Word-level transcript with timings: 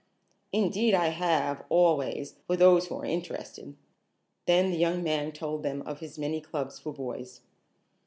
"Indeed 0.51 0.95
I 0.95 1.09
have, 1.09 1.63
always, 1.69 2.33
for 2.47 2.57
those 2.57 2.87
who 2.87 2.95
are 2.95 3.05
interested." 3.05 3.75
Then 4.47 4.71
the 4.71 4.77
young 4.77 5.03
man 5.03 5.31
told 5.31 5.61
them 5.61 5.83
of 5.83 5.99
his 5.99 6.17
many 6.17 6.41
clubs 6.41 6.79
for 6.79 6.91
boys. 6.91 7.41